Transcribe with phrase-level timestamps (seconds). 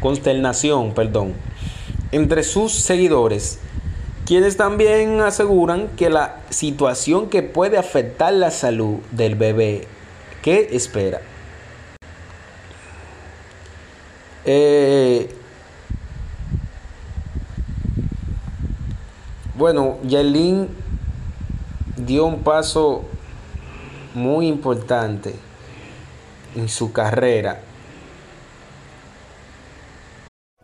[0.00, 1.34] Consternación, perdón,
[2.12, 3.58] entre sus seguidores,
[4.26, 9.86] quienes también aseguran que la situación que puede afectar la salud del bebé
[10.42, 11.20] que espera.
[14.44, 15.34] Eh,
[19.56, 20.68] bueno, Yailin
[21.96, 23.04] dio un paso
[24.14, 25.34] muy importante
[26.54, 27.60] en su carrera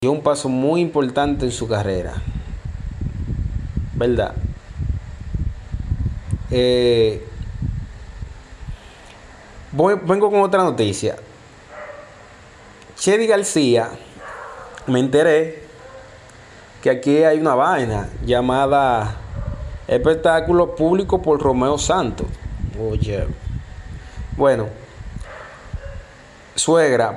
[0.00, 2.14] dio un paso muy importante en su carrera.
[3.94, 4.34] ¿Verdad?
[6.50, 7.26] Eh,
[9.72, 11.16] voy, vengo con otra noticia.
[12.96, 13.90] Chedi García,
[14.86, 15.64] me enteré
[16.82, 19.16] que aquí hay una vaina llamada
[19.86, 22.26] Espectáculo Público por Romeo Santos.
[22.80, 23.26] Oye.
[24.36, 24.66] Bueno,
[26.54, 27.16] suegra,